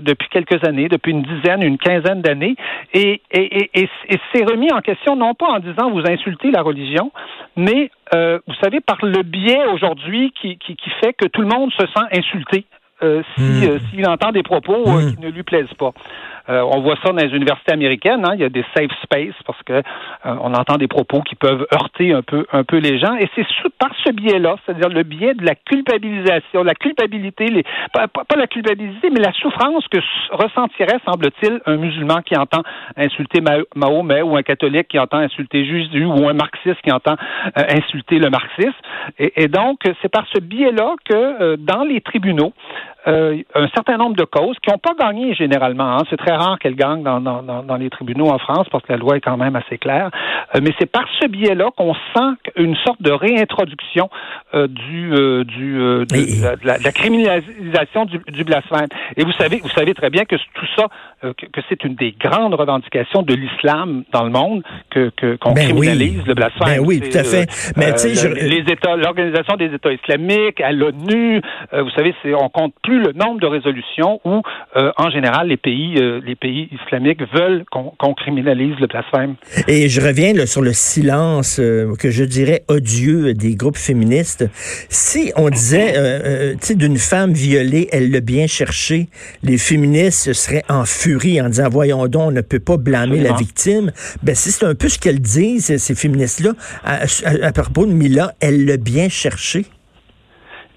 depuis 0.00 0.28
quelques 0.28 0.66
années, 0.66 0.88
depuis 0.88 1.12
une 1.12 1.22
dizaine, 1.22 1.62
une 1.62 1.78
quinzaine 1.78 2.22
d'années, 2.22 2.56
et, 2.92 3.20
et, 3.30 3.88
c'est 4.32 4.44
remis 4.44 4.72
en 4.72 4.80
question 4.80 5.16
non 5.16 5.34
pas 5.34 5.46
en 5.46 5.58
disant 5.58 5.90
vous 5.90 6.02
insultez 6.08 6.50
la 6.50 6.62
religion, 6.62 7.12
mais 7.56 7.90
vous 8.12 8.54
savez 8.62 8.80
par 8.80 8.98
le 9.02 9.22
biais 9.22 9.66
aujourd'hui 9.72 10.32
qui 10.32 10.58
fait 11.02 11.12
que 11.12 11.26
tout 11.26 11.40
le 11.40 11.48
monde 11.48 11.72
se 11.72 11.86
sent 11.86 12.18
insulté 12.18 12.64
euh, 13.04 13.22
hmm. 13.36 13.62
euh, 13.62 13.78
s'il 13.90 14.06
entend 14.08 14.32
des 14.32 14.42
propos 14.42 14.86
euh, 14.86 15.00
hmm. 15.00 15.14
qui 15.14 15.20
ne 15.20 15.30
lui 15.30 15.42
plaisent 15.42 15.74
pas. 15.78 15.92
on 16.48 16.80
voit 16.80 16.96
ça 17.02 17.12
dans 17.12 17.22
les 17.22 17.34
universités 17.34 17.72
américaines. 17.72 18.24
Hein, 18.24 18.32
il 18.34 18.40
y 18.40 18.44
a 18.44 18.48
des 18.48 18.64
safe 18.76 18.90
space 19.02 19.34
parce 19.46 19.62
que 19.62 19.82
on 20.24 20.52
entend 20.54 20.76
des 20.76 20.88
propos 20.88 21.22
qui 21.22 21.34
peuvent 21.34 21.66
heurter 21.72 22.12
un 22.12 22.22
peu 22.22 22.46
un 22.52 22.64
peu 22.64 22.78
les 22.78 22.98
gens. 22.98 23.14
Et 23.16 23.28
c'est 23.34 23.46
par 23.78 23.90
ce 24.04 24.12
biais-là, 24.12 24.56
c'est-à-dire 24.64 24.88
le 24.88 25.02
biais 25.02 25.34
de 25.34 25.44
la 25.44 25.54
culpabilisation, 25.54 26.62
la 26.62 26.74
culpabilité, 26.74 27.46
les, 27.46 27.64
pas, 27.92 28.08
pas, 28.08 28.36
la 28.36 28.46
culpabilité, 28.46 29.10
mais 29.10 29.20
la 29.20 29.32
souffrance 29.32 29.86
que 29.88 29.98
ressentirait, 30.30 30.98
semble-t-il, 31.06 31.60
un 31.66 31.76
musulman 31.76 32.20
qui 32.22 32.36
entend 32.36 32.62
insulter 32.96 33.40
Mahomet 33.74 34.22
ou 34.22 34.36
un 34.36 34.42
catholique 34.42 34.88
qui 34.88 34.98
entend 34.98 35.18
insulter 35.18 35.64
Jésus 35.64 36.04
ou 36.04 36.28
un 36.28 36.34
marxiste 36.34 36.80
qui 36.82 36.92
entend 36.92 37.16
insulter 37.56 38.18
le 38.18 38.30
marxisme. 38.30 38.72
Et, 39.18 39.44
et 39.44 39.48
donc, 39.48 39.80
c'est 40.02 40.10
par 40.10 40.26
ce 40.32 40.40
biais-là 40.40 40.94
que 41.04 41.56
dans 41.56 41.84
les 41.84 42.00
tribunaux, 42.00 42.52
euh, 43.06 43.36
un 43.54 43.68
certain 43.68 43.98
nombre 43.98 44.16
de 44.16 44.24
causes 44.24 44.56
qui 44.62 44.70
n'ont 44.70 44.78
pas 44.78 44.94
gagné 44.98 45.34
généralement. 45.34 45.98
Hein. 45.98 46.04
C'est 46.08 46.16
très 46.16 46.34
rare 46.34 46.58
qu'elles 46.58 46.74
gagnent 46.74 47.02
dans, 47.02 47.20
dans, 47.20 47.42
dans, 47.42 47.76
les 47.76 47.90
tribunaux 47.90 48.28
en 48.28 48.38
France 48.38 48.66
parce 48.70 48.82
que 48.84 48.92
la 48.92 48.98
loi 48.98 49.16
est 49.16 49.20
quand 49.20 49.36
même 49.36 49.56
assez 49.56 49.76
claire. 49.76 50.10
Euh, 50.54 50.60
mais 50.62 50.70
c'est 50.78 50.90
par 50.90 51.04
ce 51.20 51.26
biais-là 51.26 51.70
qu'on 51.76 51.94
sent 51.94 52.50
une 52.56 52.76
sorte 52.76 53.02
de 53.02 53.10
réintroduction 53.10 54.08
euh, 54.54 54.68
du, 54.68 55.10
du 55.44 55.74
de, 55.74 56.66
la, 56.66 56.92
criminalisation 56.92 58.06
du, 58.06 58.18
du, 58.28 58.44
blasphème. 58.44 58.88
Et 59.16 59.24
vous 59.24 59.32
savez, 59.32 59.60
vous 59.62 59.70
savez 59.70 59.92
très 59.92 60.08
bien 60.08 60.24
que 60.24 60.36
tout 60.36 60.66
ça, 60.76 60.88
que, 61.22 61.46
que 61.46 61.60
c'est 61.68 61.84
une 61.84 61.96
des 61.96 62.12
grandes 62.12 62.54
revendications 62.54 63.22
de 63.22 63.34
l'islam 63.34 64.04
dans 64.12 64.24
le 64.24 64.30
monde 64.30 64.62
que 64.90 65.10
qu'on 65.36 65.52
ben 65.52 65.64
criminalise 65.64 66.26
le 66.26 66.34
blasphème. 66.34 66.78
Ben 66.78 66.80
oui, 66.80 67.00
tout 67.00 67.18
à 67.18 67.24
fait. 67.24 67.46
Mais 67.76 67.96
je... 67.96 68.28
les 68.28 68.72
États, 68.72 68.96
l'organisation 68.96 69.56
des 69.56 69.72
États 69.74 69.92
islamiques, 69.92 70.60
à 70.60 70.72
l'ONU, 70.72 71.40
vous 71.72 71.90
savez, 71.90 72.14
c'est 72.22 72.34
on 72.34 72.48
compte 72.48 72.74
plus 72.82 72.93
plus 72.94 73.02
le 73.02 73.12
nombre 73.12 73.40
de 73.40 73.46
résolutions 73.46 74.20
où, 74.24 74.42
euh, 74.76 74.92
en 74.96 75.10
général, 75.10 75.48
les 75.48 75.56
pays, 75.56 75.94
euh, 75.98 76.20
les 76.24 76.36
pays 76.36 76.68
islamiques 76.84 77.22
veulent 77.32 77.64
qu'on 77.70 78.14
criminalise 78.14 78.74
le 78.80 78.86
blasphème. 78.86 79.34
Et 79.68 79.88
je 79.88 80.00
reviens 80.00 80.32
là, 80.32 80.46
sur 80.46 80.62
le 80.62 80.72
silence 80.72 81.56
que 81.56 82.10
je 82.10 82.24
dirais 82.24 82.62
odieux 82.68 83.34
des 83.34 83.56
groupes 83.56 83.76
féministes. 83.76 84.48
Si 84.88 85.32
on 85.36 85.48
disait, 85.50 85.92
tu 86.54 86.66
sais, 86.66 86.74
d'une 86.74 86.98
femme 86.98 87.32
violée, 87.32 87.88
elle 87.92 88.10
l'a 88.10 88.20
bien 88.20 88.46
cherché, 88.46 89.08
les 89.42 89.58
féministes 89.58 90.32
seraient 90.32 90.64
en 90.68 90.84
furie 90.84 91.40
en 91.40 91.48
disant, 91.48 91.68
voyons 91.70 92.06
donc, 92.06 92.22
on 92.28 92.30
ne 92.30 92.40
peut 92.40 92.60
pas 92.60 92.76
blâmer 92.76 93.20
la 93.20 93.32
victime. 93.32 93.92
Ben, 94.22 94.34
c'est 94.34 94.64
un 94.64 94.74
peu 94.74 94.88
ce 94.88 94.98
qu'elles 94.98 95.20
disent, 95.20 95.76
ces 95.76 95.94
féministes-là, 95.94 96.52
à, 96.84 97.00
à 97.42 97.52
propos 97.52 97.86
de 97.86 97.92
Mila, 97.92 98.34
elle 98.40 98.64
l'a 98.64 98.76
bien 98.76 99.08
cherché. 99.08 99.66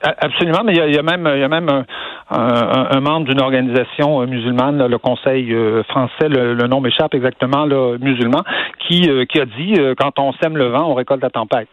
Absolument, 0.01 0.63
mais 0.63 0.73
il 0.73 0.93
y 0.93 0.97
a, 0.97 1.03
même, 1.03 1.29
il 1.33 1.39
y 1.39 1.43
a 1.43 1.49
même 1.49 1.85
un, 2.29 2.99
membre 2.99 3.27
d'une 3.27 3.41
organisation 3.41 4.21
euh, 4.21 4.25
musulmane, 4.25 4.85
le 4.85 4.97
Conseil 4.97 5.53
euh, 5.53 5.83
français, 5.83 6.27
le, 6.27 6.67
nom 6.67 6.81
m'échappe 6.81 7.13
exactement, 7.13 7.65
là, 7.65 7.97
musulman, 7.99 8.43
qui, 8.87 9.09
euh, 9.09 9.25
qui 9.25 9.39
a 9.39 9.45
dit 9.45 9.75
quand 9.97 10.19
on 10.19 10.33
sème 10.33 10.57
le 10.57 10.67
vent, 10.67 10.91
on 10.91 10.93
récolte 10.93 11.21
la 11.21 11.29
tempête. 11.29 11.69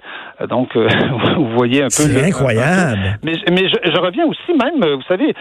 donc, 0.48 0.76
vous 1.36 1.48
voyez 1.56 1.82
un 1.82 1.86
peu. 1.86 1.90
C'est 1.90 2.24
incroyable. 2.24 3.18
mais 3.22 3.32
mais 3.50 3.68
je, 3.68 4.00
reviens 4.00 4.26
aussi 4.26 4.52
même, 4.52 4.94
vous 4.94 5.02
savez, 5.08 5.34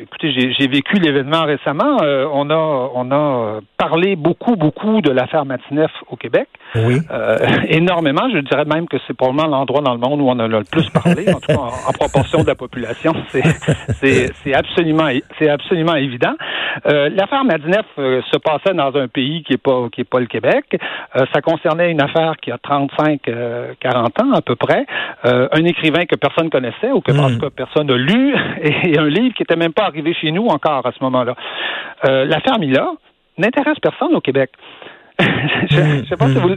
écoutez, 0.00 0.52
j'ai 0.58 0.66
vécu 0.66 0.96
l'événement 0.96 1.44
récemment. 1.44 1.98
on 2.32 2.50
a 2.50 2.90
on 2.94 3.10
a 3.10 3.60
parlé 3.76 4.16
beaucoup 4.16 4.56
beaucoup 4.56 5.00
de 5.00 5.10
l'affaire 5.10 5.44
Matineff 5.44 5.90
au 6.10 6.16
Québec. 6.16 6.48
Oui. 6.74 6.98
énormément. 7.68 8.28
Je 8.32 8.38
dirais 8.38 8.64
même 8.64 8.88
que 8.88 8.96
c'est 9.06 9.14
probablement 9.14 9.48
l'endroit 9.48 9.82
dans 9.82 9.94
le 9.94 10.00
monde 10.00 10.20
où 10.20 10.28
on 10.28 10.32
en 10.32 10.40
a 10.40 10.48
le 10.48 10.64
plus 10.64 10.88
parlé, 10.90 11.28
en 11.28 11.40
tout 11.40 11.46
cas 11.48 11.58
en, 11.58 11.92
proportion 11.92 12.42
de 12.42 12.46
la 12.46 12.54
population. 12.54 13.12
C'est 14.00 14.07
c'est 14.42 14.54
absolument 14.54 15.08
c'est 15.38 15.48
absolument 15.48 15.94
évident. 15.94 16.34
Euh, 16.86 17.08
L'affaire 17.10 17.44
Madinef 17.44 17.86
euh, 17.98 18.20
se 18.30 18.38
passait 18.38 18.74
dans 18.74 18.94
un 18.96 19.08
pays 19.08 19.42
qui 19.42 19.54
est 19.54 19.62
pas 19.62 19.88
qui 19.92 20.02
est 20.02 20.08
pas 20.08 20.20
le 20.20 20.26
Québec. 20.26 20.64
Euh, 21.16 21.24
ça 21.32 21.40
concernait 21.40 21.90
une 21.90 22.00
affaire 22.00 22.34
qui 22.40 22.50
a 22.50 22.58
35 22.58 23.20
40 23.22 23.28
euh, 23.28 24.24
ans 24.24 24.32
à 24.32 24.42
peu 24.42 24.56
près. 24.56 24.86
un 25.24 25.64
écrivain 25.64 26.04
que 26.06 26.16
personne 26.16 26.50
connaissait 26.50 26.92
ou 26.92 27.00
que 27.00 27.12
hmm. 27.12 27.50
personne 27.50 27.86
n'a 27.88 27.96
lu 27.96 28.34
et, 28.62 28.98
un 28.98 29.08
livre 29.08 29.34
qui 29.34 29.42
était 29.42 29.56
même 29.56 29.72
pas 29.72 29.84
arrivé 29.84 30.14
chez 30.14 30.30
nous 30.32 30.46
encore 30.46 30.86
à 30.86 30.92
ce 30.92 31.02
moment-là. 31.04 31.34
L'affaire 32.04 32.58
Mila 32.58 32.92
n'intéresse 33.38 33.78
personne 33.80 34.14
au 34.14 34.20
Québec. 34.20 34.50
je 35.70 35.80
ne 35.80 36.04
sais 36.04 36.16
pas 36.16 36.28
si 36.28 36.34
vous, 36.34 36.54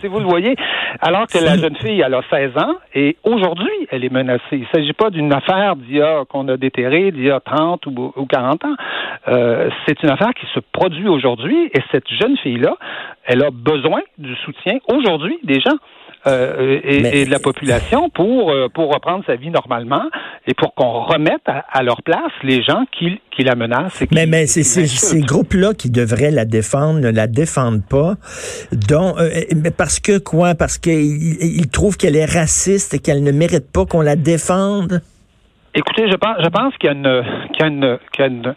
si, 0.00 0.06
vous, 0.06 0.20
le 0.20 0.26
voyez. 0.26 0.54
Alors 1.00 1.26
que 1.26 1.38
la 1.38 1.56
jeune 1.56 1.76
fille, 1.76 2.00
elle 2.00 2.14
a 2.14 2.22
16 2.30 2.56
ans 2.58 2.76
et 2.94 3.16
aujourd'hui, 3.24 3.72
elle 3.90 4.04
est 4.04 4.12
menacée. 4.12 4.42
Il 4.52 4.60
ne 4.60 4.66
s'agit 4.72 4.92
pas 4.92 5.10
d'une 5.10 5.32
affaire 5.32 5.74
d'il 5.76 5.96
y 5.96 6.02
a 6.02 6.24
qu'on 6.24 6.46
a 6.48 6.56
déterrée 6.56 7.10
d'il 7.10 7.24
y 7.24 7.30
a 7.30 7.40
30 7.40 7.86
ou, 7.86 8.12
ou 8.14 8.26
40 8.26 8.64
ans. 8.64 8.76
Euh, 9.28 9.68
c'est 9.86 10.02
une 10.02 10.10
affaire 10.10 10.32
qui 10.34 10.46
se 10.54 10.60
produit 10.72 11.08
aujourd'hui 11.08 11.70
et 11.74 11.80
cette 11.90 12.08
jeune 12.08 12.36
fille-là, 12.38 12.76
elle 13.24 13.42
a 13.42 13.50
besoin 13.50 14.00
du 14.18 14.34
soutien 14.36 14.78
aujourd'hui 14.88 15.38
des 15.42 15.60
gens. 15.60 15.76
Euh, 16.26 16.80
et, 16.82 17.26
de 17.26 17.30
la 17.30 17.38
population 17.38 18.08
pour 18.08 18.50
euh, 18.50 18.68
pour 18.72 18.90
reprendre 18.90 19.22
sa 19.26 19.36
vie 19.36 19.50
normalement 19.50 20.04
et 20.46 20.54
pour 20.54 20.74
qu'on 20.74 21.02
remette 21.02 21.42
à, 21.46 21.82
leur 21.82 22.02
place 22.02 22.32
les 22.42 22.62
gens 22.62 22.84
qui, 22.92 23.20
qui 23.30 23.44
la 23.44 23.54
menacent. 23.54 24.00
Et 24.00 24.08
mais 24.10 24.24
mais 24.24 24.46
c'est 24.46 24.62
ces 24.62 25.20
groupes-là 25.20 25.74
qui 25.74 25.90
devraient 25.90 26.30
la 26.30 26.46
défendre 26.46 27.00
ne 27.00 27.10
la 27.10 27.26
défendent 27.26 27.86
pas. 27.86 28.14
Donc 28.72 29.18
euh, 29.18 29.70
parce 29.76 30.00
que 30.00 30.16
quoi? 30.16 30.54
Parce 30.54 30.78
qu'ils 30.78 31.42
ils 31.42 31.68
trouvent 31.70 31.98
qu'elle 31.98 32.16
est 32.16 32.24
raciste 32.24 32.94
et 32.94 33.00
qu'elle 33.00 33.22
ne 33.22 33.32
mérite 33.32 33.70
pas 33.70 33.84
qu'on 33.84 34.00
la 34.00 34.16
défende? 34.16 35.02
Écoutez, 35.74 36.10
je 36.10 36.16
pense 36.16 36.36
je 36.42 36.48
pense 36.48 36.74
qu'il 36.78 36.86
y 36.86 36.92
a 36.92 36.94
une 36.94 37.22
qu'il 37.52 37.60
y 37.60 37.64
a 37.64 37.66
une, 37.66 37.98
qu'il 38.12 38.20
y 38.20 38.22
a 38.22 38.30
une 38.30 38.54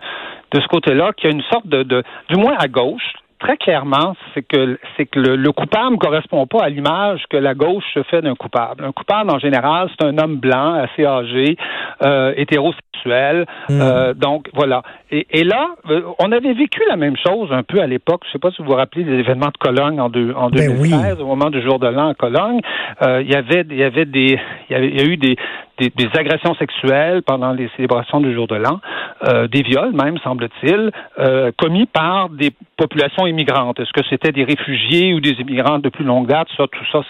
de 0.52 0.62
ce 0.62 0.68
côté-là 0.68 1.12
qu'il 1.18 1.30
y 1.30 1.34
a 1.34 1.36
une 1.36 1.44
sorte 1.52 1.68
de, 1.68 1.84
de 1.84 2.02
du 2.30 2.38
moins 2.38 2.56
à 2.58 2.70
gauche 2.70 3.12
très 3.40 3.58
clairement, 3.58 4.16
c'est 4.34 4.44
que 4.44 4.80
c'est 4.96 5.06
que 5.06 5.20
le, 5.20 5.52
coupable 5.52 5.94
ne 5.94 5.98
correspond 5.98 6.48
pas 6.48 6.64
à 6.64 6.70
l'image 6.70 7.24
que 7.30 7.38
la 7.38 7.54
gauche 7.54 7.84
se 7.94 8.04
fait 8.04 8.22
d'un 8.22 8.36
coupable. 8.36 8.84
Un 8.84 8.92
coupable, 8.92 9.32
en 9.32 9.40
général, 9.40 9.90
c'est 9.98 10.06
un 10.06 10.18
homme 10.18 10.38
blanc, 10.38 10.74
assez 10.74 11.06
âgé, 11.06 11.58
euh, 12.04 12.34
hétérosexuel. 12.36 13.46
Hmm. 13.70 13.80
Euh, 13.82 14.14
donc 14.14 14.50
voilà. 14.54 14.82
Et, 15.12 15.28
et 15.30 15.44
là, 15.44 15.70
euh, 15.90 16.02
on 16.20 16.32
avait 16.32 16.54
vécu 16.54 16.82
la 16.90 16.98
même 16.98 17.16
chose 17.16 17.52
un 17.52 17.64
peu 17.64 17.80
à 17.80 17.88
l'époque. 17.88 18.22
Je 18.24 18.30
ne 18.30 18.32
sais 18.34 18.40
pas 18.40 18.52
si 18.52 18.62
vous 18.62 18.70
vous 18.70 18.76
rappelez 18.76 19.04
des 19.04 19.20
événements 19.20 19.48
de 19.48 19.58
Cologne 19.58 20.00
en, 20.00 20.10
deux, 20.10 20.34
en 20.36 20.50
2013, 20.50 21.18
ben 21.18 21.24
au 21.24 21.28
moment 21.28 21.50
du 21.50 21.62
jour 21.62 21.80
de 21.80 21.88
l'an 21.88 22.10
à 22.10 22.14
Cologne. 22.14 22.60
Euh, 23.04 23.22
il 23.22 23.32
y 23.32 23.36
avait, 23.36 23.66
il 23.70 23.78
y 23.78 23.84
avait 23.84 24.06
des, 24.06 24.40
il 24.70 24.74
y, 24.74 24.76
avait, 24.76 24.90
il 24.90 25.00
y 25.00 25.02
a 25.02 25.06
eu 25.06 25.18
des, 25.18 25.38
des, 25.78 25.90
des, 25.90 26.10
agressions 26.18 26.56
sexuelles 26.56 27.22
pendant 27.24 27.52
les 27.52 27.70
célébrations 27.76 28.20
du 28.20 28.34
jour 28.34 28.48
de 28.48 28.56
l'an, 28.56 28.80
euh, 29.24 29.48
des 29.48 29.62
viols 29.62 29.94
même, 29.94 30.18
semble-t-il, 30.20 30.92
euh, 31.20 31.52
commis 31.58 31.86
par 31.86 32.30
des 32.30 32.52
populations 32.78 33.26
immigrantes. 33.26 33.80
Est-ce 33.80 33.92
que 33.92 34.06
c'était 34.10 34.32
des 34.32 34.44
réfugiés 34.44 35.14
ou 35.14 35.20
des 35.20 35.32
immigrants 35.32 35.80
de 35.80 35.90
plus 35.90 36.06
longue 36.06 36.28
date? 36.28 36.48
Ça, 36.56 36.66
tout 36.68 36.86
ça, 36.92 37.02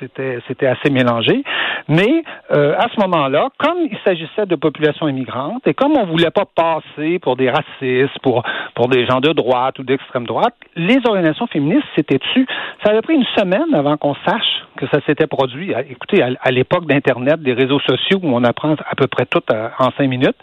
c'était, 0.00 0.66
assez 0.66 0.90
mélangé. 0.90 1.42
Mais 1.88 2.22
euh, 2.54 2.74
à 2.76 2.86
ce 2.94 3.00
moment-là, 3.00 3.48
comme 3.58 3.78
il 3.90 3.98
s'agissait 4.06 4.46
de 4.46 4.56
populations 4.56 5.08
immigrantes 5.08 5.66
et 5.66 5.74
comme 5.74 5.96
on 5.96 6.06
voulait 6.06 6.30
pas 6.30 6.44
passer 6.44 7.18
pour 7.18 7.36
des 7.36 7.50
racistes, 7.50 8.18
pour, 8.22 8.42
pour 8.74 8.88
des 8.88 9.06
gens 9.06 9.20
de 9.20 9.32
droite 9.32 9.78
ou 9.78 9.82
d'extrême 9.82 10.26
droite, 10.26 10.54
les 10.76 10.98
organisations 11.06 11.46
féministes 11.46 11.86
s'étaient 11.96 12.18
dessus. 12.18 12.46
Ça 12.84 12.90
avait 12.90 13.02
pris 13.02 13.14
une 13.14 13.26
semaine 13.36 13.74
avant 13.74 13.96
qu'on 13.96 14.14
sache 14.26 14.64
que 14.76 14.86
ça 14.88 15.00
s'était 15.06 15.26
produit. 15.26 15.72
Écoutez, 15.90 16.22
à 16.22 16.50
l'époque 16.50 16.86
d'Internet, 16.86 17.42
des 17.42 17.52
réseaux 17.52 17.80
sociaux, 17.80 18.07
où 18.16 18.28
on 18.34 18.44
apprend 18.44 18.72
à 18.72 18.94
peu 18.96 19.06
près 19.06 19.26
tout 19.26 19.42
euh, 19.50 19.68
en 19.78 19.90
cinq 19.96 20.08
minutes. 20.08 20.36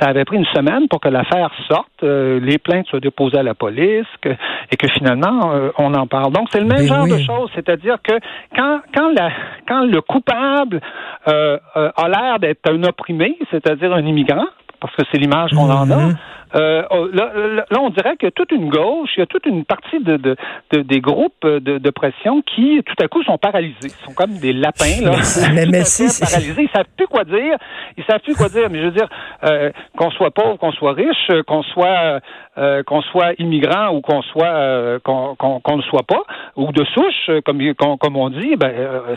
Ça 0.00 0.08
avait 0.08 0.24
pris 0.24 0.36
une 0.36 0.46
semaine 0.46 0.88
pour 0.88 1.00
que 1.00 1.08
l'affaire 1.08 1.50
sorte, 1.68 2.02
euh, 2.02 2.40
les 2.40 2.58
plaintes 2.58 2.86
soient 2.86 3.00
déposées 3.00 3.38
à 3.38 3.42
la 3.42 3.54
police 3.54 4.06
et 4.24 4.76
que 4.76 4.88
finalement 4.88 5.52
euh, 5.52 5.70
on 5.78 5.94
en 5.94 6.06
parle. 6.06 6.32
Donc 6.32 6.48
c'est 6.52 6.60
le 6.60 6.66
même 6.66 6.78
ben 6.78 6.86
genre 6.86 7.06
de 7.06 7.18
choses, 7.18 7.50
c'est-à-dire 7.54 7.98
que 8.02 8.14
quand 8.54 8.80
quand 8.94 9.12
la 9.16 9.30
quand 9.66 9.84
le 9.84 10.00
coupable 10.00 10.80
a 11.26 12.08
l'air 12.08 12.38
d'être 12.38 12.70
un 12.70 12.82
opprimé, 12.84 13.36
c'est-à-dire 13.50 13.92
un 13.92 14.04
immigrant, 14.04 14.46
parce 14.80 14.94
que 14.94 15.02
c'est 15.10 15.18
l'image 15.18 15.50
qu'on 15.50 15.70
en 15.70 15.90
a. 15.90 16.10
Euh, 16.54 16.82
oh, 16.90 17.08
là, 17.12 17.64
on 17.80 17.90
dirait 17.90 18.16
que 18.16 18.28
toute 18.28 18.52
une 18.52 18.68
gauche, 18.68 19.10
il 19.16 19.20
y 19.20 19.22
a 19.22 19.26
toute 19.26 19.46
une 19.46 19.64
partie 19.64 20.00
de, 20.00 20.16
de, 20.16 20.36
des 20.82 21.00
groupes 21.00 21.44
de, 21.44 21.78
de, 21.78 21.90
pression 21.90 22.42
qui, 22.42 22.80
tout 22.84 23.02
à 23.02 23.08
coup, 23.08 23.22
sont 23.24 23.38
paralysés. 23.38 23.76
Ils 23.84 24.04
sont 24.06 24.14
comme 24.14 24.38
des 24.38 24.52
lapins, 24.52 25.00
là. 25.02 25.12
Mais, 25.54 25.66
mais 25.66 25.84
si, 25.84 26.06
paralysés. 26.20 26.62
Ils 26.62 26.70
savent 26.70 26.86
plus 26.96 27.06
quoi 27.06 27.24
dire. 27.24 27.56
Ils 27.96 28.04
savent 28.04 28.20
plus 28.20 28.34
quoi 28.34 28.48
dire. 28.48 28.68
Mais 28.70 28.78
je 28.78 28.84
veux 28.84 28.90
dire, 28.92 29.08
euh, 29.44 29.70
qu'on 29.96 30.10
soit 30.10 30.30
pauvre, 30.30 30.56
qu'on 30.58 30.72
soit 30.72 30.92
riche, 30.92 31.30
qu'on 31.46 31.62
soit 31.62 32.20
euh, 32.58 32.82
qu'on 32.84 33.02
soit 33.02 33.32
immigrant 33.38 33.94
ou 33.94 34.00
qu'on 34.00 34.22
soit 34.22 34.46
euh, 34.46 34.98
qu'on 35.04 35.34
qu'on 35.36 35.76
ne 35.76 35.82
soit 35.82 36.02
pas, 36.02 36.22
ou 36.56 36.72
de 36.72 36.84
souche, 36.84 37.30
comme 37.44 37.60
comme 37.74 38.16
on 38.16 38.30
dit, 38.30 38.56
ben, 38.56 38.72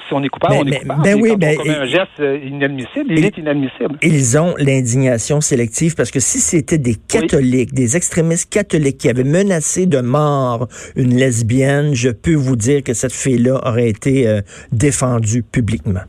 si 0.07 0.13
on 0.13 0.24
est 0.24 0.29
coupable, 0.29 0.55
on 0.59 0.65
est 0.65 0.79
coupable. 0.79 1.01
Ben 1.03 1.19
oui, 1.21 1.36
ben, 1.38 1.57
un 1.67 1.86
geste 1.86 2.19
inadmissible, 2.19 3.12
il 3.12 3.25
est 3.25 3.38
inadmissible. 3.38 3.98
Ils 4.01 4.38
ont 4.38 4.53
l'indignation 4.57 5.41
sélective 5.41 5.95
parce 5.95 6.12
que 6.12 6.19
si 6.19 6.39
c'était 6.39 6.77
des 6.77 6.95
catholiques, 7.21 7.73
des 7.73 7.95
extrémistes 7.95 8.49
catholiques 8.49 8.97
qui 8.97 9.09
avaient 9.09 9.23
menacé 9.23 9.85
de 9.85 9.99
mort 10.01 10.67
une 10.95 11.15
lesbienne, 11.15 11.93
je 11.93 12.09
peux 12.09 12.35
vous 12.35 12.55
dire 12.55 12.83
que 12.83 12.93
cette 12.93 13.13
fille-là 13.13 13.61
aurait 13.65 13.89
été 13.89 14.27
euh, 14.27 14.41
défendue 14.71 15.43
publiquement. 15.43 16.01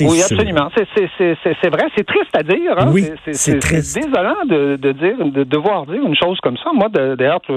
Oui, 0.00 0.20
absolument. 0.22 0.68
C'est 0.74 1.70
vrai. 1.70 1.86
C'est 1.96 2.06
triste 2.06 2.36
à 2.36 2.42
dire. 2.42 2.78
Hein? 2.78 2.90
Oui, 2.92 3.10
c'est 3.32 3.54
désolant 3.54 4.44
de, 4.46 4.76
de, 4.76 4.92
dire, 4.92 5.16
de 5.18 5.44
devoir 5.44 5.86
dire 5.86 6.02
une 6.02 6.16
chose 6.16 6.38
comme 6.40 6.56
ça. 6.58 6.70
Moi, 6.72 6.88
d'ailleurs, 6.88 7.40
je 7.48 7.54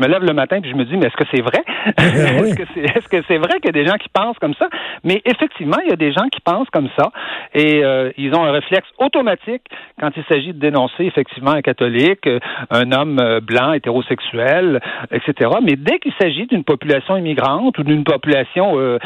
me 0.00 0.08
lève 0.08 0.22
le 0.22 0.32
matin 0.32 0.60
et 0.62 0.68
je 0.68 0.74
me 0.74 0.84
dis, 0.84 0.96
mais 0.96 1.06
est-ce 1.06 1.16
que 1.16 1.28
c'est 1.32 1.42
vrai? 1.42 1.62
est-ce 1.98 3.08
que 3.08 3.22
c'est 3.28 3.38
vrai 3.38 3.60
qu'il 3.60 3.66
y 3.66 3.68
a 3.68 3.82
des 3.82 3.86
gens 3.86 3.96
qui 3.96 4.08
pensent 4.08 4.38
comme 4.38 4.54
ça? 4.54 4.68
Mais 5.02 5.20
effectivement, 5.24 5.76
il 5.84 5.90
y 5.90 5.92
a 5.92 5.96
des 5.96 6.12
gens 6.12 6.28
qui 6.32 6.40
pensent 6.40 6.70
comme 6.70 6.88
ça 6.96 7.10
et 7.54 7.84
euh, 7.84 8.10
ils 8.16 8.34
ont 8.34 8.44
un 8.44 8.52
réflexe 8.52 8.88
automatique 8.98 9.62
quand 10.00 10.10
il 10.16 10.24
s'agit 10.24 10.52
de 10.52 10.58
dénoncer 10.58 11.04
effectivement 11.04 11.52
un 11.52 11.62
catholique, 11.62 12.26
euh, 12.26 12.38
un 12.70 12.92
homme 12.92 13.18
euh, 13.18 13.40
blanc, 13.40 13.72
hétérosexuel, 13.72 14.80
etc. 15.10 15.50
Mais 15.62 15.76
dès 15.76 15.98
qu'il 15.98 16.12
s'agit 16.20 16.46
d'une 16.46 16.64
population 16.64 17.16
immigrante 17.16 17.78
ou 17.78 17.82
d'une 17.82 18.04
population 18.04 18.98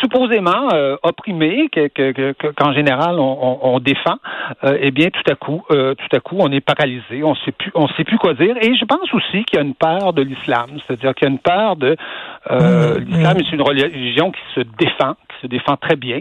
supposément 0.00 0.68
opprimée, 1.02 1.68
que, 1.72 1.88
que 1.88 2.03
qu'en 2.12 2.72
général 2.72 3.18
on, 3.18 3.78
défend, 3.80 4.16
euh, 4.64 4.78
eh 4.80 4.90
bien 4.90 5.08
tout 5.10 5.30
à 5.30 5.34
coup, 5.34 5.62
euh, 5.70 5.94
tout 5.94 6.16
à 6.16 6.20
coup, 6.20 6.36
on 6.38 6.50
est 6.52 6.60
paralysé, 6.60 7.22
on 7.22 7.34
sait 7.36 7.52
plus, 7.52 7.70
on 7.74 7.88
sait 7.88 8.04
plus 8.04 8.18
quoi 8.18 8.34
dire. 8.34 8.56
Et 8.60 8.74
je 8.74 8.84
pense 8.84 9.12
aussi 9.12 9.44
qu'il 9.44 9.58
y 9.58 9.62
a 9.62 9.64
une 9.64 9.74
peur 9.74 10.12
de 10.12 10.22
l'islam, 10.22 10.70
c'est-à-dire 10.86 11.14
qu'il 11.14 11.28
y 11.28 11.30
a 11.30 11.32
une 11.32 11.38
peur 11.38 11.76
de 11.76 11.96
euh, 12.50 12.98
mmh, 12.98 13.04
l'islam 13.04 13.36
mmh. 13.36 13.40
est 13.40 13.52
une 13.52 13.62
religion 13.62 14.30
qui 14.30 14.40
se 14.54 14.60
défend, 14.60 15.14
qui 15.28 15.42
se 15.42 15.46
défend 15.46 15.76
très 15.76 15.96
bien, 15.96 16.20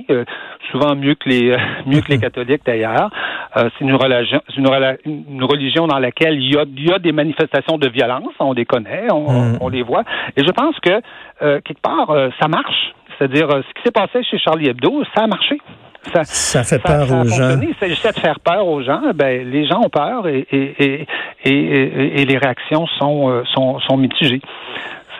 souvent 0.71 0.95
mieux 0.95 1.15
que 1.15 1.29
les 1.29 1.55
mieux 1.85 2.01
que 2.01 2.11
les 2.11 2.19
catholiques 2.19 2.65
d'ailleurs. 2.65 3.09
c'est 3.55 3.81
une 3.81 3.95
religion, 3.95 4.41
une, 4.57 5.43
religion 5.43 5.87
dans 5.87 5.99
laquelle 5.99 6.35
il 6.35 6.53
y 6.53 6.57
a, 6.57 6.63
il 6.63 6.87
y 6.87 6.93
a 6.93 6.99
des 6.99 7.11
manifestations 7.11 7.77
de 7.77 7.89
violence, 7.89 8.33
on 8.39 8.53
les 8.53 8.65
connaît, 8.65 9.07
on, 9.11 9.31
mmh. 9.31 9.57
on 9.61 9.69
les 9.69 9.83
voit. 9.83 10.03
Et 10.37 10.43
je 10.43 10.51
pense 10.51 10.79
que 10.79 11.01
quelque 11.39 11.81
part, 11.81 12.07
ça 12.39 12.47
marche. 12.47 12.93
C'est-à-dire, 13.17 13.49
ce 13.49 13.73
qui 13.73 13.83
s'est 13.83 13.91
passé 13.91 14.23
chez 14.23 14.37
Charlie 14.39 14.69
Hebdo, 14.69 15.03
ça 15.15 15.23
a 15.23 15.27
marché. 15.27 15.57
ça, 16.13 16.23
ça 16.23 16.63
fait 16.63 16.79
peur 16.79 17.11
aux 17.11 17.27
gens. 17.27 17.59
Il 17.61 17.75
s'agissait 17.79 18.11
de 18.11 18.19
faire 18.19 18.39
peur 18.39 18.67
aux 18.67 18.81
gens. 18.81 19.01
Ben, 19.15 19.49
les 19.49 19.65
gens 19.67 19.81
ont 19.81 19.89
peur 19.89 20.27
et, 20.27 20.45
et, 20.51 21.05
et, 21.45 22.21
et 22.21 22.25
les 22.25 22.37
réactions 22.37 22.85
sont, 22.99 23.43
sont, 23.53 23.79
sont 23.79 23.97
mitigées. 23.97 24.41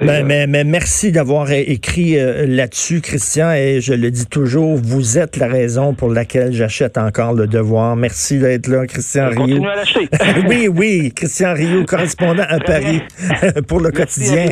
Ben, 0.01 0.25
mais, 0.25 0.47
mais, 0.47 0.63
merci 0.63 1.11
d'avoir 1.11 1.51
écrit 1.51 2.17
euh, 2.17 2.45
là-dessus, 2.47 2.99
Christian, 3.01 3.51
et 3.51 3.79
je 3.79 3.93
le 3.93 4.09
dis 4.11 4.25
toujours, 4.25 4.75
vous 4.75 5.17
êtes 5.17 5.37
la 5.37 5.47
raison 5.47 5.93
pour 5.93 6.09
laquelle 6.09 6.51
j'achète 6.51 6.97
encore 6.97 7.33
le 7.33 7.47
devoir. 7.47 7.95
Merci 7.95 8.39
d'être 8.39 8.67
là, 8.67 8.87
Christian 8.87 9.29
Rio. 9.29 9.63
à 9.65 9.75
l'acheter. 9.75 10.09
oui, 10.47 10.67
oui, 10.67 11.13
Christian 11.15 11.53
Rio, 11.53 11.85
correspondant 11.87 12.45
à 12.47 12.59
Paris 12.59 13.01
pour 13.67 13.79
le 13.79 13.91
quotidien. 13.91 14.47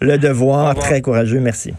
Le 0.00 0.18
devoir, 0.18 0.74
très 0.76 1.00
courageux, 1.00 1.40
merci. 1.40 1.74